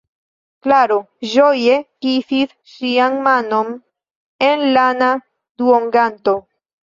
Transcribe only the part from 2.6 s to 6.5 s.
ŝian manon en lana duonganto.